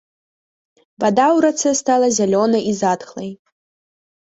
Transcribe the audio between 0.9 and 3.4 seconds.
Вада ў рацэ стала зялёнай і затхлай.